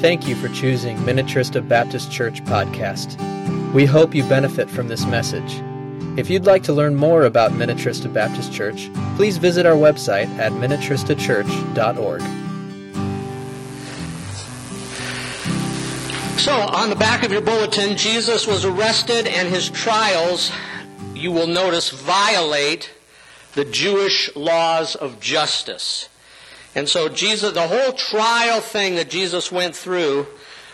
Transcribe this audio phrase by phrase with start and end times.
[0.00, 3.20] Thank you for choosing Minnetrista Baptist Church podcast.
[3.74, 5.62] We hope you benefit from this message.
[6.18, 10.52] If you'd like to learn more about Minnetrista Baptist Church, please visit our website at
[10.52, 12.20] minnetristachurch.org.
[16.40, 20.50] So, on the back of your bulletin, Jesus was arrested and his trials,
[21.14, 22.90] you will notice, violate
[23.54, 26.09] the Jewish laws of justice.
[26.74, 30.26] And so Jesus, the whole trial thing that Jesus went through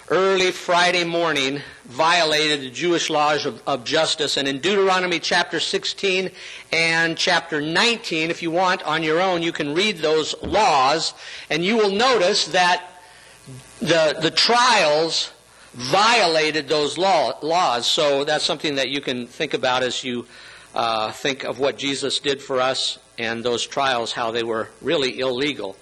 [0.09, 4.37] early Friday morning violated the Jewish laws of, of, justice.
[4.37, 6.31] And in Deuteronomy chapter 16
[6.71, 11.15] and chapter 19, if you want on your own, you can read those laws,
[11.51, 12.85] and you will notice that
[13.81, 15.33] the, the trials
[15.73, 17.87] violated those law, laws.
[17.87, 20.27] So that's something that you can think about as you
[20.75, 25.19] uh, think of what Jesus did for us and those trials, how they were really
[25.21, 25.77] illegal.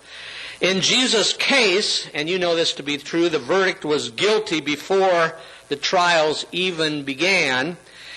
[0.61, 5.35] In Jesus' case, and you know this to be true, the verdict was guilty before
[5.69, 7.77] the trials even began.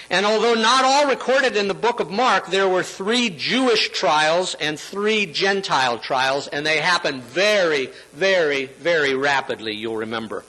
[0.10, 4.56] And although not all recorded in the book of Mark, there were three Jewish trials
[4.56, 10.46] and three Gentile trials, and they happened very, very, very rapidly, you'll remember.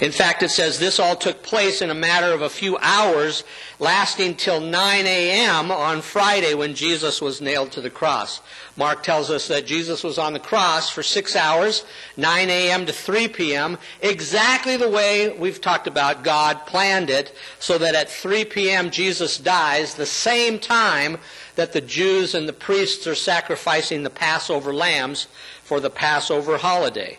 [0.00, 3.44] In fact, it says this all took place in a matter of a few hours,
[3.78, 5.70] lasting till 9 a.m.
[5.70, 8.40] on Friday when Jesus was nailed to the cross.
[8.76, 11.84] Mark tells us that Jesus was on the cross for six hours,
[12.16, 12.86] 9 a.m.
[12.86, 18.08] to 3 p.m., exactly the way we've talked about God planned it, so that at
[18.08, 18.90] 3 p.m.
[18.90, 21.18] Jesus dies, the same time
[21.56, 25.28] that the Jews and the priests are sacrificing the Passover lambs
[25.62, 27.18] for the Passover holiday.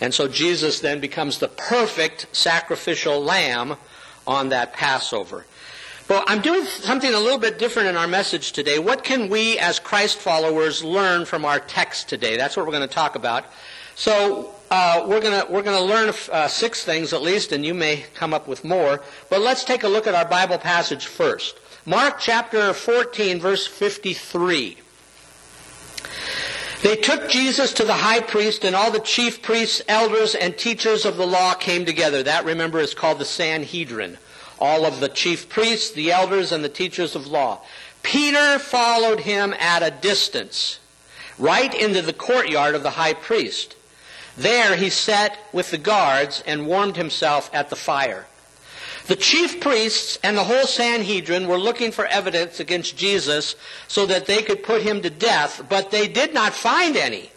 [0.00, 3.76] And so Jesus then becomes the perfect sacrificial lamb
[4.26, 5.46] on that Passover.
[6.08, 8.78] But I'm doing something a little bit different in our message today.
[8.78, 12.36] What can we as Christ followers learn from our text today?
[12.36, 13.44] That's what we're going to talk about.
[13.96, 17.64] So uh, we're going to we're going to learn uh, six things at least, and
[17.64, 19.02] you may come up with more.
[19.30, 21.58] But let's take a look at our Bible passage first.
[21.84, 24.78] Mark chapter 14, verse 53.
[26.82, 31.04] They took Jesus to the high priest, and all the chief priests, elders, and teachers
[31.04, 32.22] of the law came together.
[32.22, 34.18] That, remember, is called the Sanhedrin.
[34.58, 37.60] All of the chief priests, the elders, and the teachers of law.
[38.02, 40.78] Peter followed him at a distance,
[41.38, 43.74] right into the courtyard of the high priest.
[44.36, 48.26] There he sat with the guards and warmed himself at the fire.
[49.06, 53.54] The chief priests and the whole Sanhedrin were looking for evidence against Jesus
[53.86, 57.30] so that they could put him to death, but they did not find any.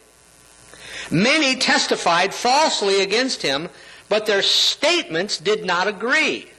[1.10, 3.68] Many testified falsely against him,
[4.08, 6.50] but their statements did not agree.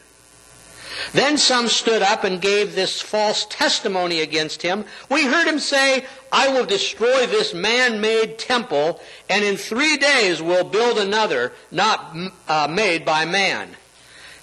[1.13, 4.85] Then some stood up and gave this false testimony against him.
[5.09, 10.63] We heard him say, I will destroy this man-made temple, and in three days will
[10.63, 12.15] build another, not
[12.47, 13.75] uh, made by man.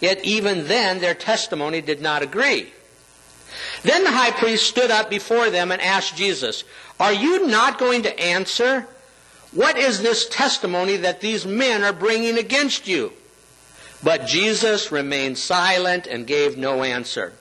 [0.00, 2.72] Yet even then their testimony did not agree.
[3.82, 6.64] Then the high priest stood up before them and asked Jesus,
[7.00, 8.86] Are you not going to answer?
[9.53, 13.12] What is this testimony that these men are bringing against you?
[14.03, 17.32] But Jesus remained silent and gave no answer.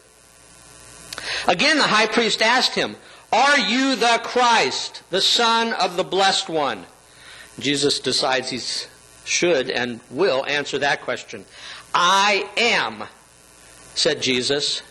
[1.47, 2.95] Again, the high priest asked him,
[3.31, 6.85] Are you the Christ, the Son of the Blessed One?
[7.59, 8.59] Jesus decides he
[9.25, 11.45] should and will answer that question.
[11.93, 13.03] I am,
[13.95, 14.81] said Jesus,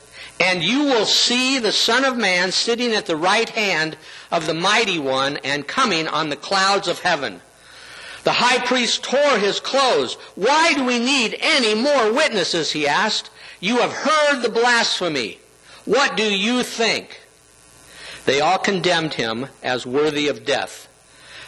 [0.40, 3.96] and you will see the Son of Man sitting at the right hand
[4.30, 7.40] of the Mighty One and coming on the clouds of heaven.
[8.24, 10.14] The high priest tore his clothes.
[10.34, 12.72] Why do we need any more witnesses?
[12.72, 13.30] He asked.
[13.60, 15.38] You have heard the blasphemy.
[15.84, 17.20] What do you think?
[18.24, 20.88] They all condemned him as worthy of death.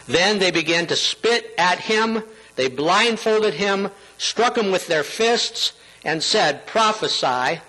[0.07, 2.23] Then they began to spit at him.
[2.55, 5.73] They blindfolded him, struck him with their fists,
[6.05, 7.61] and said, Prophesy.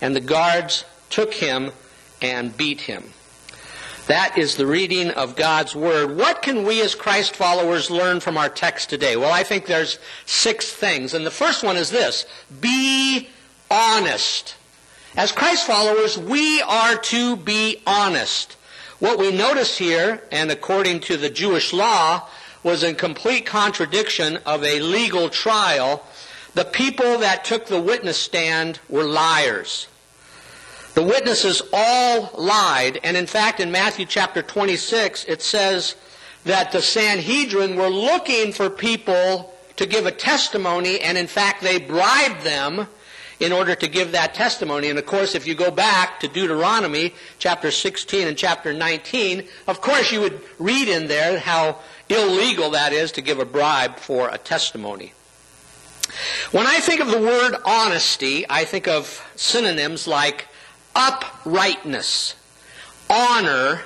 [0.00, 1.70] And the guards took him
[2.20, 3.12] and beat him.
[4.06, 6.16] That is the reading of God's Word.
[6.16, 9.16] What can we as Christ followers learn from our text today?
[9.16, 11.14] Well, I think there's six things.
[11.14, 12.26] And the first one is this
[12.60, 13.28] be
[13.70, 14.56] honest.
[15.16, 18.56] As Christ followers, we are to be honest.
[18.98, 22.28] What we notice here, and according to the Jewish law,
[22.64, 26.04] was in complete contradiction of a legal trial.
[26.54, 29.86] The people that took the witness stand were liars.
[30.94, 35.96] The witnesses all lied, and in fact, in Matthew chapter 26, it says
[36.44, 41.78] that the Sanhedrin were looking for people to give a testimony, and in fact, they
[41.78, 42.86] bribed them
[43.40, 44.88] in order to give that testimony.
[44.88, 49.80] And of course, if you go back to Deuteronomy chapter 16 and chapter 19, of
[49.80, 51.78] course you would read in there how
[52.08, 55.12] illegal that is to give a bribe for a testimony.
[56.52, 60.48] When I think of the word honesty, I think of synonyms like
[60.94, 62.36] uprightness,
[63.10, 63.82] honor,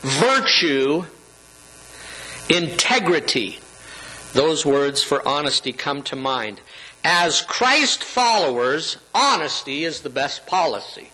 [0.00, 1.04] virtue,
[2.48, 3.60] integrity.
[4.32, 6.60] Those words for honesty come to mind.
[7.02, 11.10] As Christ followers, honesty is the best policy.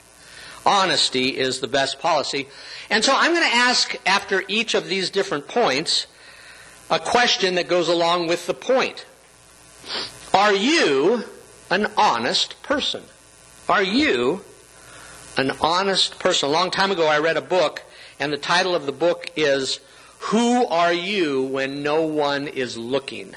[0.66, 2.48] Honesty is the best policy.
[2.90, 6.06] And so I'm going to ask, after each of these different points,
[6.90, 9.06] a question that goes along with the point.
[10.34, 11.24] Are you
[11.70, 13.04] an honest person?
[13.68, 14.42] Are you
[15.36, 16.48] an honest person?
[16.48, 17.82] A long time ago, I read a book,
[18.18, 19.80] and the title of the book is
[20.18, 23.34] Who Are You When No One Is Looking?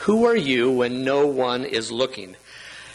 [0.00, 2.36] Who are you when no one is looking?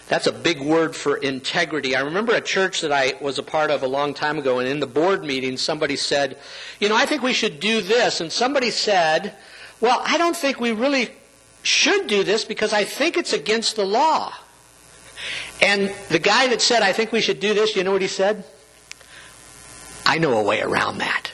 [0.07, 1.95] That's a big word for integrity.
[1.95, 4.67] I remember a church that I was a part of a long time ago, and
[4.67, 6.37] in the board meeting, somebody said,
[6.79, 8.19] You know, I think we should do this.
[8.19, 9.35] And somebody said,
[9.79, 11.09] Well, I don't think we really
[11.63, 14.33] should do this because I think it's against the law.
[15.61, 18.07] And the guy that said, I think we should do this, you know what he
[18.09, 18.43] said?
[20.05, 21.31] I know a way around that.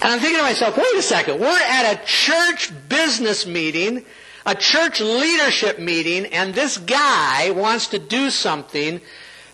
[0.00, 4.04] And I'm thinking to myself, wait a second, we're at a church business meeting
[4.48, 8.98] a church leadership meeting and this guy wants to do something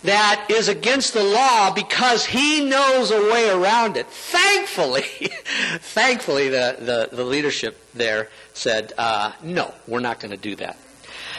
[0.04, 4.06] that is against the law because he knows a way around it.
[4.06, 5.02] Thankfully,
[5.80, 10.76] thankfully the, the, the, leadership there said, uh, no, we're not going to do that.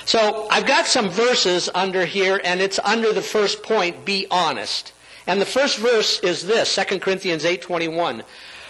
[0.06, 4.92] So I've got some verses under here, and it's under the first point, be honest.
[5.28, 8.24] And the first verse is this, 2 Corinthians 8.21.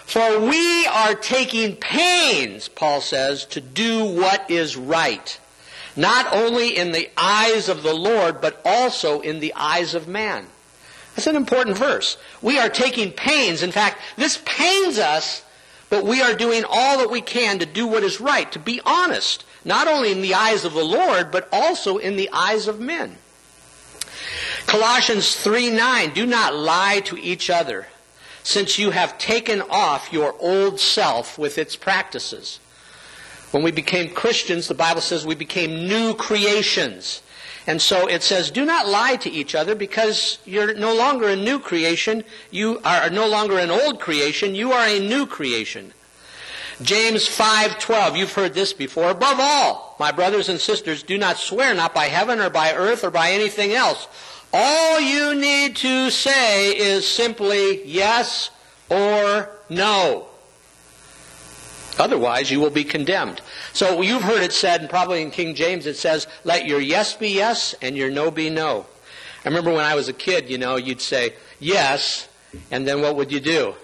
[0.06, 5.40] For we are taking pains, Paul says, to do what is right,
[5.96, 10.46] not only in the eyes of the Lord, but also in the eyes of man.
[11.16, 12.18] That's an important verse.
[12.42, 13.64] We are taking pains.
[13.64, 15.44] In fact, this pains us,
[15.90, 18.82] but we are doing all that we can to do what is right, to be
[18.86, 22.80] honest, not only in the eyes of the Lord, but also in the eyes of
[22.80, 23.18] men.
[24.68, 27.88] Colossians 3 9, do not lie to each other
[28.46, 32.60] since you have taken off your old self with its practices.
[33.50, 37.24] When we became Christians, the Bible says we became new creations.
[37.66, 41.36] And so it says, do not lie to each other because you're no longer a
[41.36, 42.24] new creation.
[42.52, 44.54] You are no longer an old creation.
[44.54, 45.92] You are a new creation.
[46.84, 51.74] James 5:12 you've heard this before above all my brothers and sisters do not swear
[51.74, 54.10] not by heaven or by earth or by anything else
[54.58, 58.52] all you need to say is simply yes
[58.90, 60.28] or no.
[62.00, 63.42] Otherwise, you will be condemned.
[63.74, 67.16] So you've heard it said, and probably in King James it says, let your yes
[67.16, 68.86] be yes and your no be no.
[69.44, 72.30] I remember when I was a kid, you know, you'd say yes,
[72.72, 73.76] and then what would you do?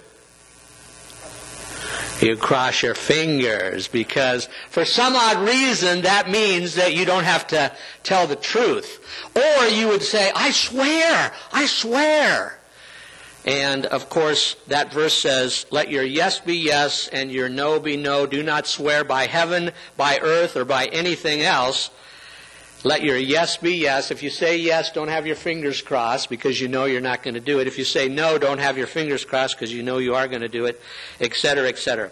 [2.22, 7.48] You cross your fingers because for some odd reason that means that you don't have
[7.48, 7.72] to
[8.04, 9.00] tell the truth.
[9.36, 12.60] Or you would say, I swear, I swear.
[13.44, 17.98] And of course, that verse says, let your yes be yes and your no be
[17.98, 18.28] no.
[18.28, 21.90] Do not swear by heaven, by earth, or by anything else.
[22.84, 24.10] Let your yes be yes.
[24.10, 27.36] If you say yes, don't have your fingers crossed because you know you're not going
[27.36, 27.68] to do it.
[27.68, 30.42] If you say no, don't have your fingers crossed because you know you are going
[30.42, 30.82] to do it,
[31.20, 32.10] etc., etc.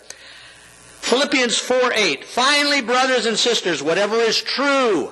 [1.01, 2.24] Philippians 4 8.
[2.24, 5.12] Finally, brothers and sisters, whatever is true,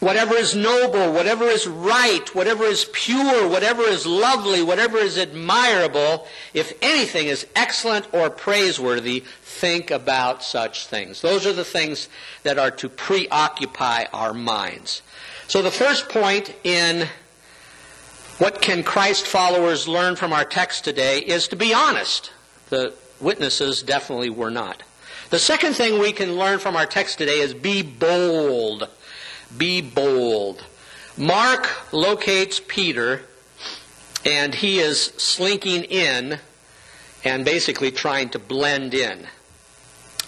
[0.00, 6.26] whatever is noble, whatever is right, whatever is pure, whatever is lovely, whatever is admirable,
[6.54, 9.22] if anything is excellent or praiseworthy,
[9.62, 11.22] think about such things.
[11.22, 12.08] Those are the things
[12.42, 15.02] that are to preoccupy our minds.
[15.46, 17.06] So the first point in
[18.38, 22.32] what can Christ followers learn from our text today is to be honest.
[22.70, 24.82] The witnesses definitely were not.
[25.30, 28.88] The second thing we can learn from our text today is be bold.
[29.56, 30.64] Be bold.
[31.16, 33.22] Mark locates Peter
[34.26, 36.40] and he is slinking in
[37.22, 39.28] and basically trying to blend in.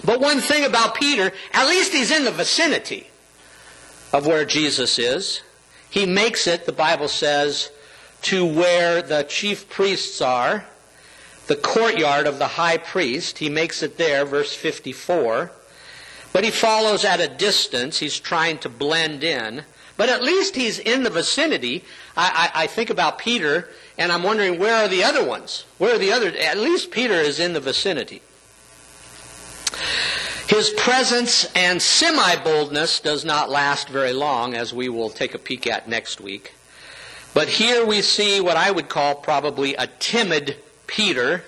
[0.05, 3.09] But one thing about Peter, at least he's in the vicinity
[4.13, 5.41] of where Jesus is.
[5.89, 7.71] He makes it, the Bible says,
[8.23, 10.65] to where the chief priests are,
[11.47, 13.39] the courtyard of the high priest.
[13.39, 15.51] He makes it there, verse 54.
[16.33, 17.99] But he follows at a distance.
[17.99, 19.65] He's trying to blend in.
[19.97, 21.85] But at least he's in the vicinity.
[22.17, 25.65] I, I, I, think about Peter, and I'm wondering where are the other ones?
[25.79, 26.29] Where are the other?
[26.37, 28.21] At least Peter is in the vicinity.
[30.49, 35.39] His presence and semi boldness does not last very long, as we will take a
[35.39, 36.53] peek at next week.
[37.33, 41.45] But here we see what I would call probably a timid Peter.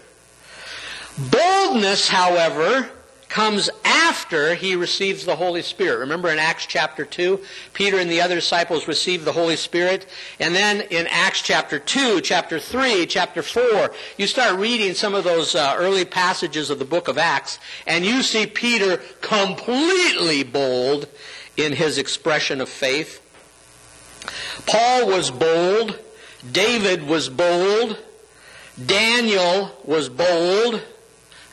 [1.18, 2.90] Boldness, however,
[3.28, 3.70] comes
[4.16, 5.98] after he receives the Holy Spirit.
[5.98, 7.38] Remember in Acts chapter 2,
[7.74, 10.06] Peter and the other disciples received the Holy Spirit.
[10.40, 15.24] And then in Acts chapter 2, chapter 3, chapter 4, you start reading some of
[15.24, 21.08] those uh, early passages of the book of Acts, and you see Peter completely bold
[21.58, 23.20] in his expression of faith.
[24.66, 25.98] Paul was bold.
[26.50, 27.98] David was bold.
[28.82, 30.80] Daniel was bold.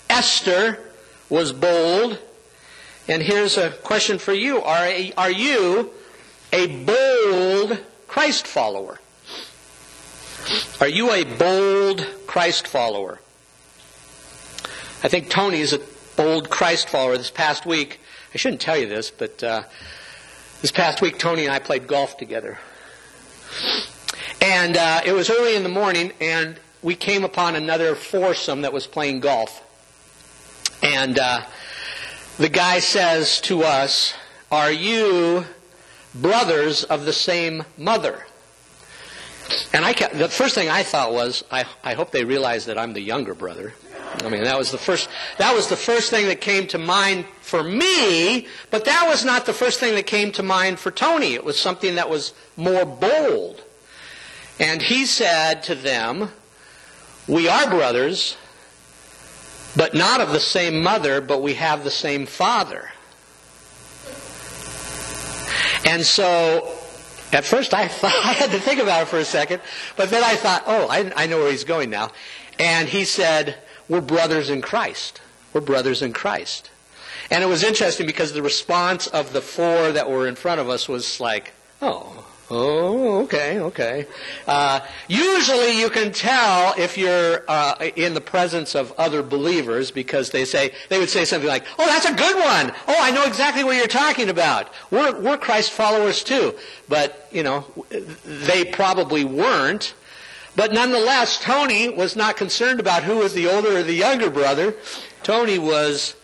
[0.10, 0.80] Esther
[1.30, 2.20] was bold.
[3.08, 5.92] And here's a question for you Are, are you
[6.52, 9.00] a bold Christ follower?
[10.80, 13.20] Are you a bold Christ follower?
[15.04, 15.82] I think Tony is a
[16.16, 18.00] bold Christ follower this past week.
[18.34, 19.64] I shouldn't tell you this, but uh,
[20.62, 22.60] this past week, Tony and I played golf together.
[24.42, 28.74] And uh, it was early in the morning, and we came upon another foursome that
[28.74, 29.62] was playing golf.
[30.82, 31.42] And uh,
[32.38, 34.14] the guy says to us,
[34.52, 35.46] Are you
[36.16, 38.26] brothers of the same mother?
[39.74, 42.78] And I kept, the first thing I thought was, I, I hope they realize that
[42.78, 43.74] I'm the younger brother.
[44.24, 47.26] I mean, that was the first, that was the first thing that came to mind
[47.42, 51.34] for me, but that was not the first thing that came to mind for Tony.
[51.34, 53.64] It was something that was more bold.
[54.60, 56.30] And he said to them,
[57.28, 58.38] We are brothers,
[59.76, 62.90] but not of the same mother, but we have the same father.
[65.86, 66.72] And so,
[67.32, 69.62] at first I thought, I had to think about it for a second,
[69.96, 72.12] but then I thought, oh, I, I know where he's going now.
[72.60, 73.58] And he said,
[73.90, 75.22] we're brothers in Christ.
[75.54, 76.70] We're brothers in Christ.
[77.32, 80.70] And it was interesting because the response of the four that were in front of
[80.70, 84.06] us was like, oh, Oh, okay, okay.
[84.46, 90.30] Uh, usually you can tell if you're uh, in the presence of other believers because
[90.30, 92.72] they say they would say something like, "Oh, that's a good one.
[92.88, 94.72] Oh, I know exactly what you're talking about.
[94.92, 96.54] We're we're Christ followers too."
[96.88, 97.66] But you know,
[98.24, 99.96] they probably weren't.
[100.56, 104.76] But nonetheless, Tony was not concerned about who was the older or the younger brother.
[105.24, 106.16] Tony was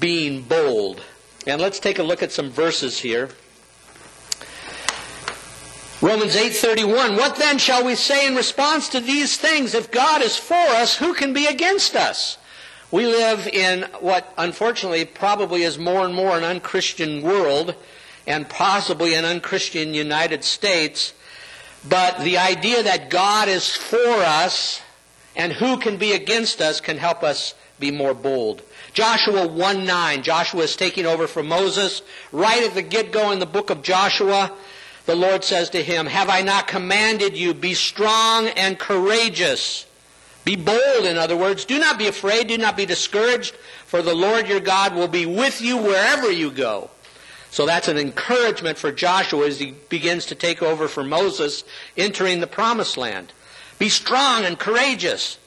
[0.00, 1.02] being bold.
[1.46, 3.28] And let's take a look at some verses here.
[6.00, 9.74] Romans 8:31 What then shall we say in response to these things?
[9.74, 12.38] If God is for us who can be against us?
[12.92, 17.74] We live in what unfortunately probably is more and more an unchristian world
[18.28, 21.14] and possibly an unchristian United States.
[21.88, 24.80] But the idea that God is for us
[25.34, 28.62] and who can be against us can help us be more bold.
[28.92, 32.02] Joshua 1:9 Joshua is taking over from Moses.
[32.30, 34.52] Right at the get-go in the book of Joshua
[35.08, 39.86] the Lord says to him, Have I not commanded you, be strong and courageous?
[40.44, 41.64] Be bold, in other words.
[41.64, 43.54] Do not be afraid, do not be discouraged,
[43.86, 46.90] for the Lord your God will be with you wherever you go.
[47.50, 51.64] So that's an encouragement for Joshua as he begins to take over for Moses
[51.96, 53.32] entering the promised land.
[53.78, 55.38] Be strong and courageous.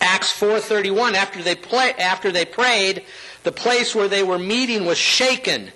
[0.00, 3.04] Acts 4:31 after they play, after they prayed,
[3.42, 5.72] the place where they were meeting was shaken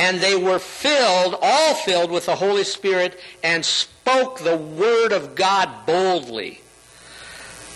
[0.00, 5.34] and they were filled, all filled with the Holy Spirit, and spoke the word of
[5.34, 6.62] God boldly.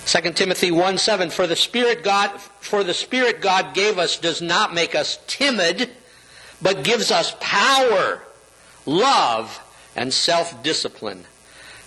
[0.06, 4.40] 2 Timothy 1 7, for the Spirit God for the Spirit God gave us does
[4.40, 5.90] not make us timid,
[6.62, 8.22] but gives us power,
[8.86, 9.60] love,
[9.94, 11.26] and self-discipline.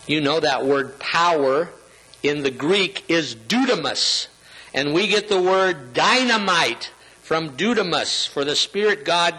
[0.05, 1.69] You know that word power
[2.21, 4.27] in the Greek is dunamis,
[4.71, 6.91] and we get the word dynamite
[7.23, 9.33] from dunamis, for the Spirit God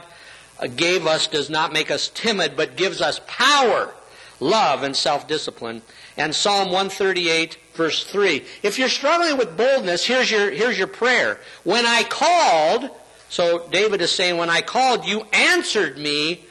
[0.67, 3.95] gave us does not make us timid, but gives us power,
[4.41, 5.83] love, and self discipline.
[6.17, 8.45] And Psalm 138, verse 3.
[8.63, 11.39] If you're struggling with boldness, here's your, here's your prayer.
[11.63, 12.91] When I called,
[13.29, 16.45] so David is saying, when I called, you answered me,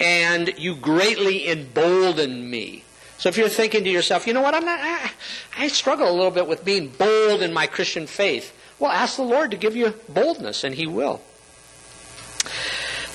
[0.00, 2.84] and you greatly emboldened me.
[3.18, 5.10] So if you're thinking to yourself, you know what, I'm not, I,
[5.56, 8.54] I struggle a little bit with being bold in my Christian faith.
[8.78, 11.20] Well, ask the Lord to give you boldness, and He will.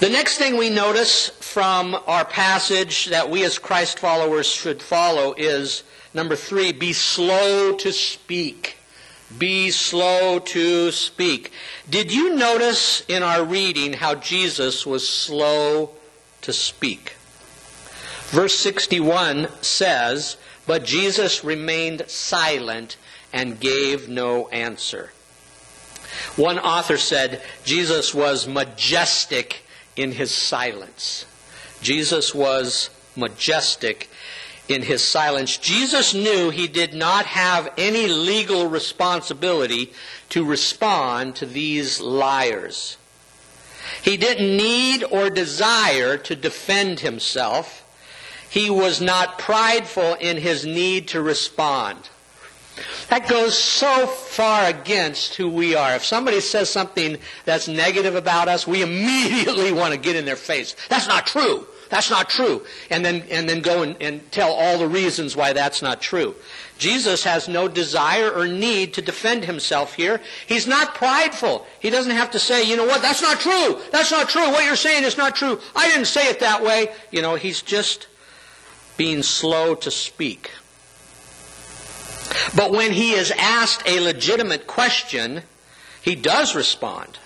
[0.04, 5.34] The next thing we notice from our passage that we as Christ followers should follow
[5.38, 5.84] is
[6.14, 8.76] number three, be slow to speak.
[9.38, 11.54] Be slow to speak.
[11.90, 15.92] Did you notice in our reading how Jesus was slow
[16.42, 17.14] to speak?
[18.26, 20.36] Verse 61 says,
[20.68, 22.98] But Jesus remained silent
[23.32, 25.14] and gave no answer.
[26.36, 29.64] One author said Jesus was majestic
[29.96, 31.26] in his silence.
[31.82, 34.10] Jesus was majestic
[34.68, 35.58] in his silence.
[35.58, 39.94] Jesus knew he did not have any legal responsibility
[40.30, 42.98] to respond to these liars.
[44.02, 47.82] He didn't need or desire to defend himself.
[48.50, 52.10] He was not prideful in his need to respond.
[53.10, 55.96] That goes so far against who we are.
[55.96, 60.36] If somebody says something that's negative about us, we immediately want to get in their
[60.36, 60.76] face.
[60.90, 61.68] That's not true.
[61.90, 62.64] That's not true.
[62.90, 66.34] And then, and then go and, and tell all the reasons why that's not true.
[66.80, 70.20] Jesus has no desire or need to defend himself here.
[70.48, 71.68] He's not prideful.
[71.80, 73.80] He doesn't have to say, you know what, that's not true.
[73.92, 74.50] That's not true.
[74.50, 75.60] What you're saying is not true.
[75.76, 76.90] I didn't say it that way.
[77.12, 78.08] You know, he's just
[78.98, 80.50] being slow to speak.
[82.56, 85.44] But when he is asked a legitimate question,
[86.02, 87.20] he does respond.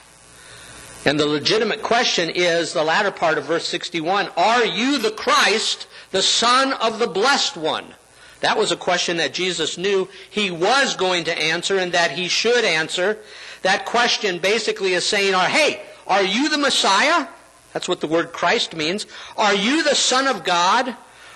[1.06, 5.88] And the legitimate question is the latter part of verse 61 Are you the Christ,
[6.12, 7.94] the Son of the Blessed One?
[8.42, 12.28] That was a question that Jesus knew he was going to answer and that he
[12.28, 13.18] should answer.
[13.64, 17.28] That question basically is saying, Hey, are you the Messiah?
[17.74, 19.06] That's what the word Christ means.
[19.38, 20.96] Are you the Son of God?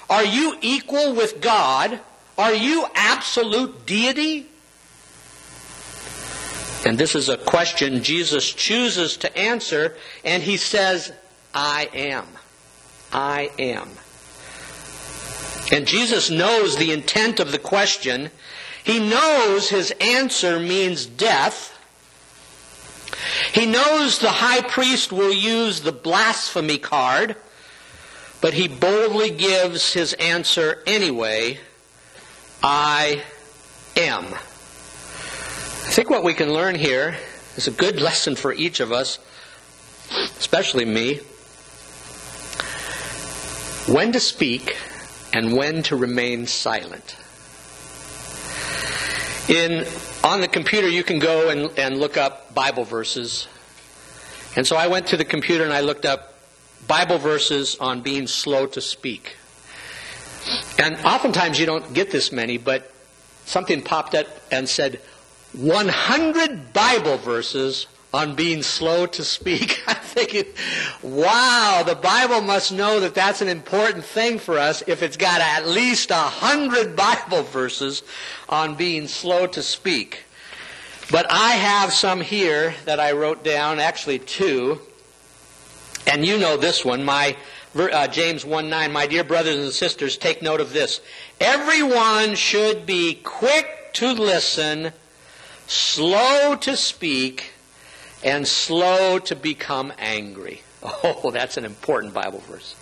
[0.10, 2.00] Are you equal with God?
[2.38, 4.48] Are you absolute deity?
[6.86, 9.96] And this is a question Jesus chooses to answer,
[10.26, 11.14] and he says,
[11.54, 12.26] I am.
[13.14, 13.90] I am.
[15.72, 18.32] And Jesus knows the intent of the question.
[18.84, 21.78] He knows his answer means death.
[23.54, 27.36] He knows the high priest will use the blasphemy card,
[28.42, 31.60] but he boldly gives his answer anyway
[32.64, 33.24] I
[33.98, 34.26] am.
[34.26, 37.18] I think what we can learn here
[37.56, 39.18] is a good lesson for each of us,
[40.38, 41.22] especially me,
[43.88, 44.78] when to speak
[45.34, 47.18] and when to remain silent.
[49.50, 49.86] In
[50.24, 53.48] on the computer you can go and, and look up Bible verses.
[54.56, 56.36] And so I went to the computer and I looked up
[56.88, 59.38] Bible verses on being slow to speak.
[60.78, 62.92] And oftentimes you don't get this many, but
[63.46, 65.00] something popped up and said
[65.54, 69.82] 100 Bible verses on being slow to speak.
[69.88, 70.46] I'm thinking,
[71.02, 75.42] wow, the Bible must know that that's an important thing for us if it's got
[75.42, 78.04] at least a hundred Bible verses
[78.50, 80.26] on being slow to speak.
[81.10, 84.82] But I have some here that I wrote down, actually two.
[86.08, 87.36] And you know this one, my
[87.76, 91.02] uh, James 1 9, my dear brothers and sisters, take note of this.
[91.40, 94.94] Everyone should be quick to listen
[95.72, 97.54] slow to speak,
[98.24, 100.62] and slow to become angry.
[101.04, 102.76] Oh, that's an important Bible verse.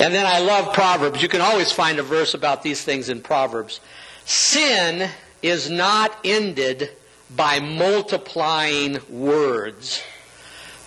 [0.00, 1.22] And then I love Proverbs.
[1.22, 3.78] You can always find a verse about these things in Proverbs.
[4.24, 5.08] Sin
[5.42, 6.90] is not ended
[7.34, 10.02] by multiplying words,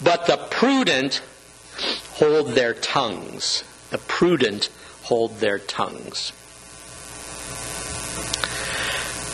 [0.04, 1.21] but the prudent
[2.15, 3.63] hold their tongues.
[3.91, 4.69] The prudent
[5.04, 6.32] hold their tongues.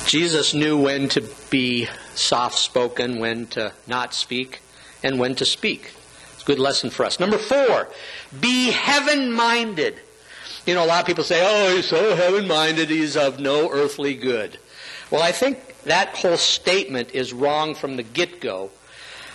[0.08, 4.60] Jesus knew when to be soft spoken, when to not speak,
[5.04, 5.94] and when to speak.
[6.34, 7.20] It's a good lesson for us.
[7.20, 7.88] Number four,
[8.40, 10.00] be heaven minded.
[10.66, 13.72] You know, a lot of people say, oh, he's so heaven minded, he's of no
[13.72, 14.58] earthly good.
[15.10, 18.72] Well, I think that whole statement is wrong from the get go.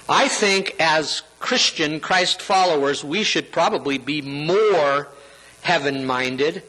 [0.09, 5.09] I think as Christian Christ followers, we should probably be more
[5.63, 6.63] heaven minded.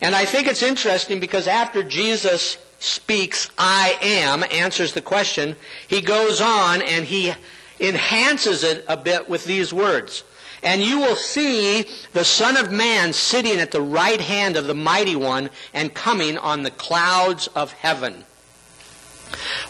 [0.00, 5.56] And I think it's interesting because after Jesus speaks, I am, answers the question,
[5.88, 7.34] he goes on and he
[7.80, 10.24] enhances it a bit with these words.
[10.62, 14.74] And you will see the Son of Man sitting at the right hand of the
[14.74, 18.24] Mighty One and coming on the clouds of heaven.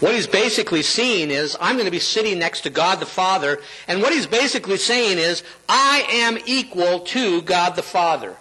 [0.00, 3.59] What he's basically saying is, I'm going to be sitting next to God the Father,
[3.88, 8.37] and what he's basically saying is, I am equal to God the Father.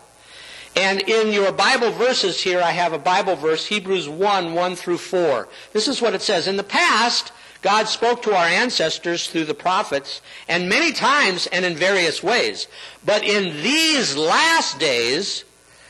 [0.75, 4.97] And in your Bible verses here, I have a Bible verse, Hebrews 1, 1 through
[4.97, 5.47] 4.
[5.71, 6.47] This is what it says.
[6.47, 11.63] In the past, God spoke to our ancestors through the prophets, and many times and
[11.63, 12.67] in various ways.
[13.05, 15.45] But in these last days,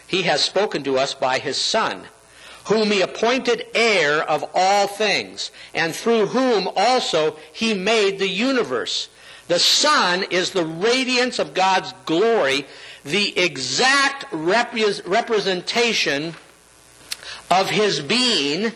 [0.08, 2.04] He has spoken to us by His Son,
[2.65, 9.10] whom He appointed heir of all things, and through whom also He made the universe.
[9.47, 12.65] The Son is the radiance of God's glory
[13.06, 16.34] the exact representation
[17.51, 18.71] of his being,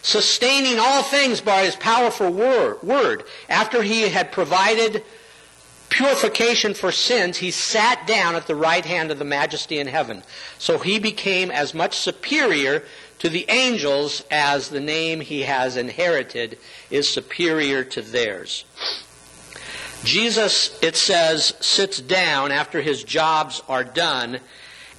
[0.00, 3.24] sustaining all things by his powerful word.
[3.48, 5.02] After he had provided
[5.94, 10.24] purification for sins, he sat down at the right hand of the majesty in heaven.
[10.58, 12.82] So he became as much superior
[13.20, 16.58] to the angels as the name he has inherited
[16.90, 18.64] is superior to theirs.
[20.02, 24.40] Jesus, it says, sits down after his jobs are done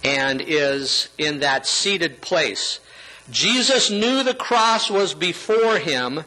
[0.01, 2.79] and is in that seated place.
[3.29, 6.23] Jesus knew the cross was before him,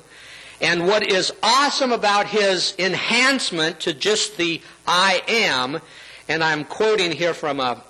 [0.60, 5.80] and what is awesome about his enhancement to just the I am,
[6.28, 7.82] and I'm quoting here from a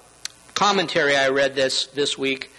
[0.55, 2.51] commentary I read this this week.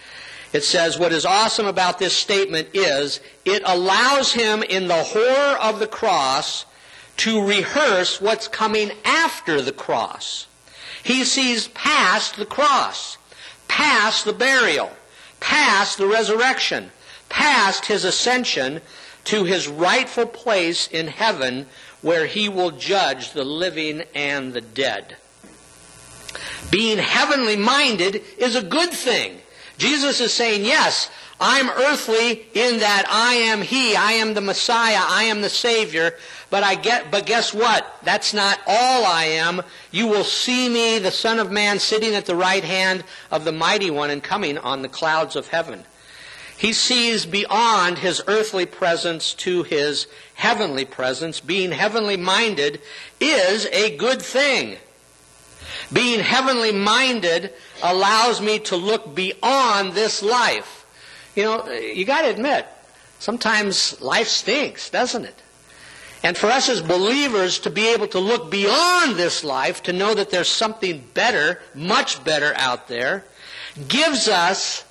[0.52, 5.58] It says, What is awesome about this statement is it allows him in the horror
[5.60, 6.66] of the cross
[7.18, 10.48] to rehearse what's coming after the cross.
[11.04, 13.18] He sees past the cross,
[13.68, 14.92] past the burial,
[15.40, 16.92] past the resurrection,
[17.28, 18.82] past his ascension
[19.26, 21.68] to his rightful place in heaven
[22.02, 25.18] where he will judge the living and the dead.
[26.72, 29.40] Being heavenly minded is a good thing.
[29.78, 35.00] Jesus is saying, yes, I'm earthly in that I am He, I am the Messiah,
[35.00, 36.16] I am the Savior,
[36.50, 37.88] but I get, but guess what?
[38.04, 39.62] That's not all I am.
[39.90, 43.54] You will see me, the Son of Man, sitting at the right hand of the
[43.54, 45.86] Mighty One and coming on the clouds of heaven.
[46.60, 51.40] He sees beyond his earthly presence to his heavenly presence.
[51.40, 52.82] Being heavenly minded
[53.22, 54.76] is a good thing.
[55.94, 60.86] Being heavenly minded allows me to look beyond this life.
[61.34, 62.68] You know, you got to admit,
[63.20, 65.42] sometimes life stinks, doesn't it?
[66.24, 70.14] And for us as believers to be able to look beyond this life, to know
[70.14, 73.24] that there's something better, much better out there,
[73.88, 74.84] gives us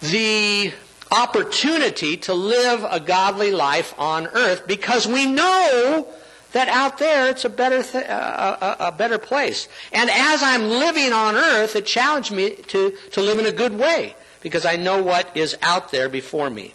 [0.00, 0.72] the
[1.10, 6.06] opportunity to live a godly life on earth because we know
[6.52, 9.68] that out there it's a better, th- a, a, a, better place.
[9.92, 13.78] And as I'm living on earth, it challenged me to, to live in a good
[13.78, 16.74] way because I know what is out there before me.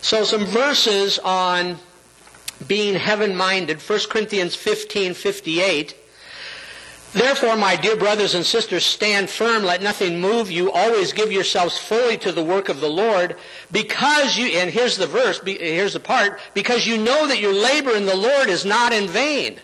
[0.00, 1.76] So some verses on
[2.66, 3.80] being heaven minded.
[3.80, 5.94] 1 Corinthians 15 58.
[7.12, 11.76] Therefore, my dear brothers and sisters, stand firm, let nothing move you, always give yourselves
[11.76, 13.36] fully to the work of the Lord,
[13.72, 17.96] because you, and here's the verse, here's the part, because you know that your labor
[17.96, 19.58] in the Lord is not in vain.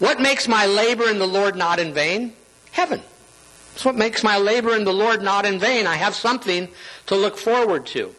[0.00, 2.32] What makes my labor in the Lord not in vain?
[2.72, 3.00] Heaven.
[3.72, 5.86] That's what makes my labor in the Lord not in vain.
[5.86, 6.68] I have something
[7.06, 8.14] to look forward to.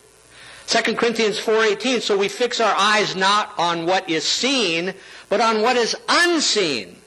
[0.68, 4.94] 2 Corinthians 4:18 so we fix our eyes not on what is seen
[5.30, 6.98] but on what is unseen.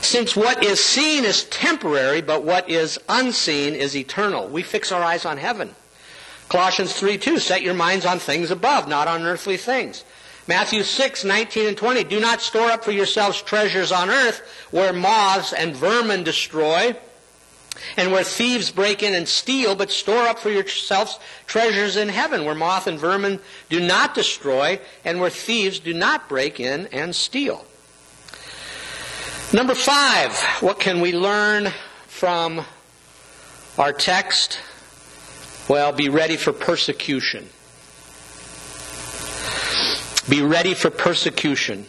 [0.00, 4.48] Since what is seen is temporary but what is unseen is eternal.
[4.48, 5.74] We fix our eyes on heaven.
[6.48, 10.04] Colossians 3:2 set your minds on things above not on earthly things.
[10.48, 12.04] Matthew 6, 19 and 20.
[12.04, 16.94] Do not store up for yourselves treasures on earth where moths and vermin destroy
[17.96, 22.44] and where thieves break in and steal, but store up for yourselves treasures in heaven,
[22.44, 27.14] where moth and vermin do not destroy, and where thieves do not break in and
[27.14, 27.64] steal.
[29.52, 31.72] Number five, what can we learn
[32.08, 32.64] from
[33.78, 34.58] our text?
[35.68, 37.48] Well, be ready for persecution.
[40.28, 41.86] Be ready for persecution.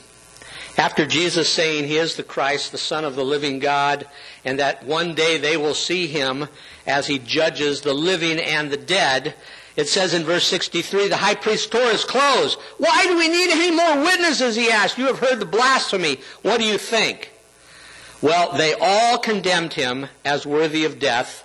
[0.77, 4.07] After Jesus saying he is the Christ, the Son of the living God,
[4.45, 6.47] and that one day they will see him
[6.85, 9.33] as he judges the living and the dead,
[9.75, 12.59] it says in verse 63, the high priest's door is closed.
[12.77, 14.55] Why do we need any more witnesses?
[14.55, 14.99] He asked.
[14.99, 16.19] You have heard the blasphemy.
[16.43, 17.31] What do you think?
[18.21, 21.43] Well, they all condemned him as worthy of death.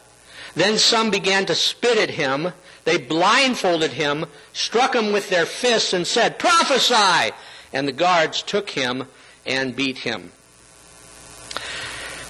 [0.55, 2.53] Then some began to spit at him.
[2.85, 7.33] They blindfolded him, struck him with their fists, and said, Prophesy!
[7.73, 9.05] And the guards took him
[9.47, 10.33] and beat him.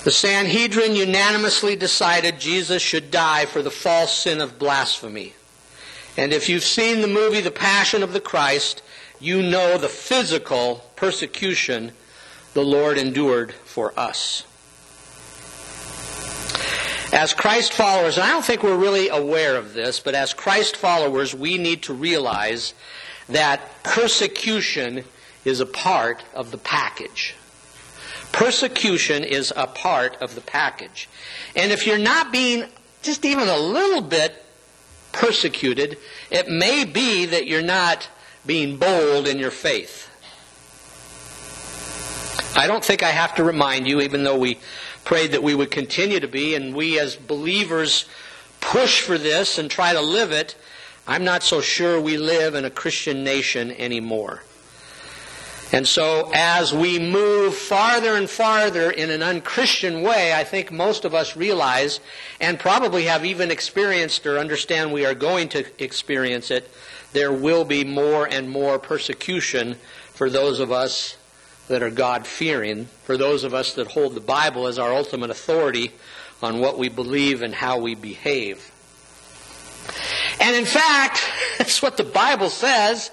[0.04, 5.34] The Sanhedrin unanimously decided Jesus should die for the false sin of blasphemy.
[6.16, 8.82] And if you've seen the movie The Passion of the Christ,
[9.20, 11.92] you know the physical persecution
[12.54, 14.44] the Lord endured for us.
[17.12, 20.76] As Christ followers, and I don't think we're really aware of this, but as Christ
[20.76, 22.74] followers, we need to realize
[23.28, 25.04] that persecution
[25.44, 27.34] is a part of the package.
[28.30, 31.08] Persecution is a part of the package.
[31.56, 32.64] And if you're not being
[33.02, 34.44] just even a little bit
[35.12, 35.98] persecuted,
[36.30, 38.08] it may be that you're not
[38.46, 40.08] being bold in your faith.
[42.54, 44.58] I don't think I have to remind you, even though we
[45.04, 48.04] prayed that we would continue to be, and we as believers
[48.60, 50.54] push for this and try to live it,
[51.06, 54.42] I'm not so sure we live in a Christian nation anymore.
[55.72, 61.06] And so, as we move farther and farther in an unchristian way, I think most
[61.06, 62.00] of us realize,
[62.38, 66.70] and probably have even experienced or understand we are going to experience it,
[67.14, 69.76] there will be more and more persecution
[70.12, 71.16] for those of us
[71.68, 75.30] that are God fearing, for those of us that hold the Bible as our ultimate
[75.30, 75.92] authority
[76.42, 78.70] on what we believe and how we behave.
[80.40, 81.22] And in fact,
[81.58, 83.10] that's what the Bible says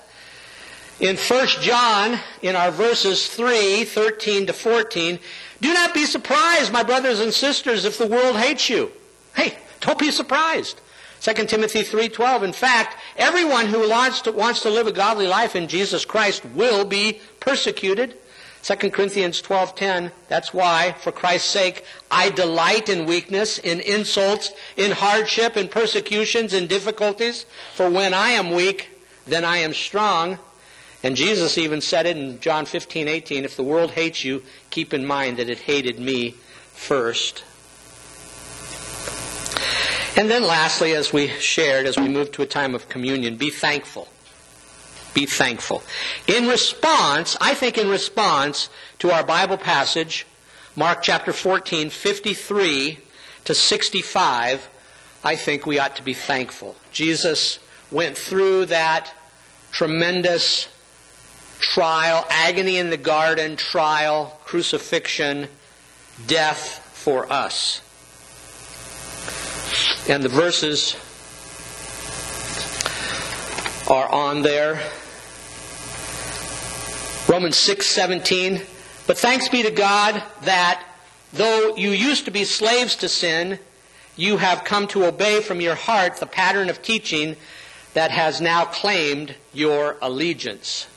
[0.99, 5.19] in 1 John, in our verses 3, 13 to 14.
[5.61, 8.91] Do not be surprised, my brothers and sisters, if the world hates you.
[9.35, 10.81] Hey, don't be surprised.
[11.21, 15.55] 2 Timothy 3:12 In fact, everyone who wants to, wants to live a godly life
[15.55, 18.15] in Jesus Christ will be persecuted.
[18.63, 24.91] 2 Corinthians 12:10 That's why for Christ's sake I delight in weakness, in insults, in
[24.91, 28.89] hardship, in persecutions, in difficulties, for when I am weak,
[29.25, 30.39] then I am strong.
[31.01, 35.05] And Jesus even said it in John 15:18 if the world hates you, keep in
[35.05, 36.35] mind that it hated me
[36.73, 37.43] first.
[40.17, 43.49] And then lastly, as we shared, as we move to a time of communion, be
[43.49, 44.09] thankful.
[45.19, 45.83] Be thankful.
[46.27, 50.25] In response, I think in response to our Bible passage,
[50.77, 52.99] Mark chapter 14, 53
[53.43, 54.69] to 65,
[55.21, 56.77] I think we ought to be thankful.
[56.93, 57.59] Jesus
[57.91, 59.13] went through that
[59.73, 60.69] tremendous
[61.59, 65.49] trial, agony in the garden, trial, crucifixion,
[66.27, 67.81] death for us.
[70.07, 70.95] And the verses
[73.89, 74.79] are on there.
[77.29, 78.65] Romans 6:17
[79.05, 80.83] But thanks be to God that
[81.31, 83.59] though you used to be slaves to sin,
[84.15, 87.35] you have come to obey from your heart the pattern of teaching
[87.93, 90.87] that has now claimed your allegiance.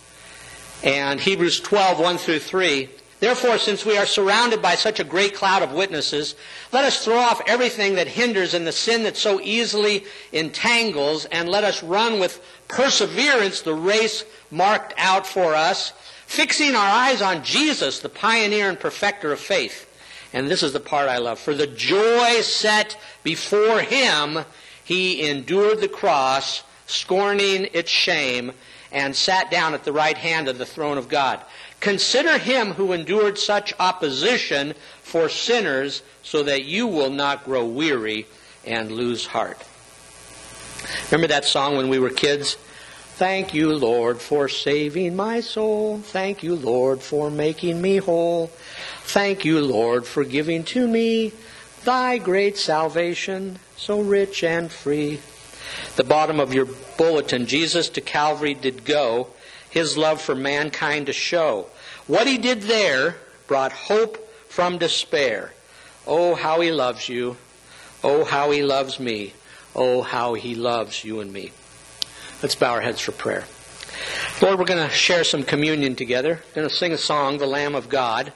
[0.83, 2.88] And Hebrews 12, 1 through 3
[3.21, 6.35] Therefore, since we are surrounded by such a great cloud of witnesses,
[6.73, 11.49] let us throw off everything that hinders and the sin that so easily entangles, and
[11.49, 15.92] let us run with perseverance the race marked out for us,
[16.33, 19.87] fixing our eyes on Jesus, the pioneer and perfecter of faith.
[20.33, 21.38] And this is the part I love.
[21.38, 24.38] For the joy set before him,
[24.83, 28.53] he endured the cross, scorning its shame,
[28.90, 31.38] and sat down at the right hand of the throne of God.
[31.81, 38.27] Consider him who endured such opposition for sinners so that you will not grow weary
[38.64, 39.62] and lose heart.
[41.11, 42.57] Remember that song when we were kids?
[43.14, 45.98] Thank you, Lord, for saving my soul.
[45.98, 48.48] Thank you, Lord, for making me whole.
[49.03, 51.33] Thank you, Lord, for giving to me
[51.85, 55.20] thy great salvation, so rich and free.
[55.96, 59.29] The bottom of your bulletin, Jesus to Calvary did go
[59.72, 61.66] his love for mankind to show.
[62.07, 65.53] What he did there brought hope from despair.
[66.07, 67.37] Oh, how he loves you.
[68.05, 69.33] Oh, how he loves me.
[69.75, 71.53] Oh, how he loves you and me.
[72.43, 73.45] Let's bow our heads for prayer.
[74.41, 76.41] Lord, we're going to share some communion together.
[76.49, 78.33] We're going to sing a song, The Lamb of God.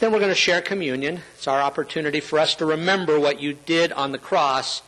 [0.00, 1.20] Then we're going to share communion.
[1.36, 4.82] It's our opportunity for us to remember what you did on the cross.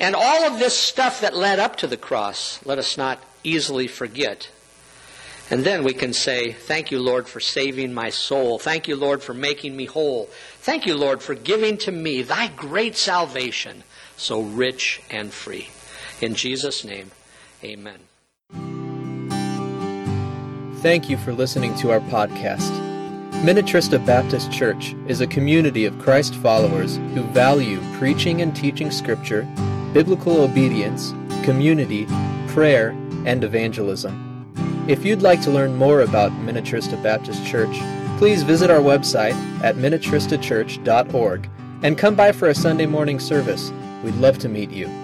[0.00, 3.86] And all of this stuff that led up to the cross, let us not easily
[3.86, 4.50] forget.
[5.48, 8.58] And then we can say, Thank you, Lord, for saving my soul.
[8.58, 10.28] Thank you, Lord, for making me whole.
[10.58, 13.84] Thank you, Lord, for giving to me thy great salvation,
[14.16, 15.68] so rich and free.
[16.20, 17.12] In Jesus' name,
[17.64, 17.98] amen.
[20.82, 22.70] Thank you for listening to our podcast.
[23.42, 29.42] Minnetrista Baptist Church is a community of Christ followers who value preaching and teaching Scripture,
[29.92, 31.12] biblical obedience,
[31.44, 32.06] community,
[32.48, 32.90] prayer,
[33.26, 34.28] and evangelism.
[34.88, 37.76] If you'd like to learn more about Minnetrista Baptist Church,
[38.18, 41.50] please visit our website at minnetristachurch.org
[41.82, 43.72] and come by for a Sunday morning service.
[44.04, 45.01] We'd love to meet you.